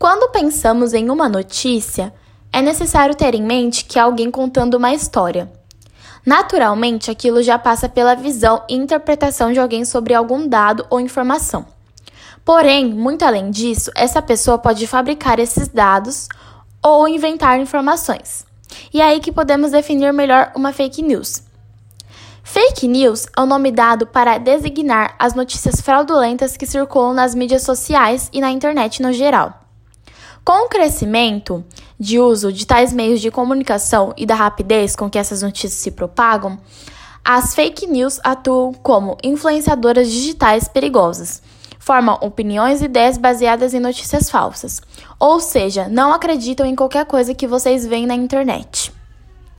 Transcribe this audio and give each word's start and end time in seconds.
Quando 0.00 0.32
pensamos 0.32 0.94
em 0.94 1.10
uma 1.10 1.28
notícia, 1.28 2.10
é 2.50 2.62
necessário 2.62 3.14
ter 3.14 3.34
em 3.34 3.42
mente 3.42 3.84
que 3.84 3.98
é 3.98 4.02
alguém 4.02 4.30
contando 4.30 4.78
uma 4.78 4.94
história. 4.94 5.52
Naturalmente, 6.24 7.10
aquilo 7.10 7.42
já 7.42 7.58
passa 7.58 7.86
pela 7.86 8.14
visão 8.14 8.62
e 8.66 8.74
interpretação 8.74 9.52
de 9.52 9.60
alguém 9.60 9.84
sobre 9.84 10.14
algum 10.14 10.48
dado 10.48 10.86
ou 10.88 10.98
informação. 11.00 11.66
Porém, 12.46 12.86
muito 12.86 13.26
além 13.26 13.50
disso, 13.50 13.90
essa 13.94 14.22
pessoa 14.22 14.56
pode 14.56 14.86
fabricar 14.86 15.38
esses 15.38 15.68
dados 15.68 16.30
ou 16.82 17.06
inventar 17.06 17.60
informações. 17.60 18.46
E 18.94 19.02
é 19.02 19.04
aí 19.04 19.20
que 19.20 19.30
podemos 19.30 19.72
definir 19.72 20.14
melhor 20.14 20.50
uma 20.56 20.72
fake 20.72 21.02
news. 21.02 21.42
Fake 22.42 22.88
news 22.88 23.26
é 23.36 23.40
o 23.42 23.44
nome 23.44 23.70
dado 23.70 24.06
para 24.06 24.38
designar 24.38 25.14
as 25.18 25.34
notícias 25.34 25.78
fraudulentas 25.82 26.56
que 26.56 26.64
circulam 26.64 27.12
nas 27.12 27.34
mídias 27.34 27.64
sociais 27.64 28.30
e 28.32 28.40
na 28.40 28.50
internet 28.50 29.02
no 29.02 29.12
geral. 29.12 29.60
Com 30.44 30.66
o 30.66 30.68
crescimento 30.68 31.64
de 31.98 32.18
uso 32.18 32.52
de 32.52 32.66
tais 32.66 32.92
meios 32.92 33.20
de 33.20 33.30
comunicação 33.30 34.14
e 34.16 34.24
da 34.24 34.34
rapidez 34.34 34.96
com 34.96 35.10
que 35.10 35.18
essas 35.18 35.42
notícias 35.42 35.74
se 35.74 35.90
propagam, 35.90 36.58
as 37.24 37.54
fake 37.54 37.86
news 37.86 38.18
atuam 38.24 38.72
como 38.72 39.18
influenciadoras 39.22 40.10
digitais 40.10 40.66
perigosas. 40.66 41.42
Formam 41.78 42.18
opiniões 42.20 42.80
e 42.80 42.86
ideias 42.86 43.18
baseadas 43.18 43.74
em 43.74 43.80
notícias 43.80 44.30
falsas, 44.30 44.80
ou 45.18 45.40
seja, 45.40 45.88
não 45.88 46.12
acreditam 46.12 46.66
em 46.66 46.74
qualquer 46.74 47.04
coisa 47.04 47.34
que 47.34 47.46
vocês 47.46 47.86
veem 47.86 48.06
na 48.06 48.14
internet. 48.14 48.89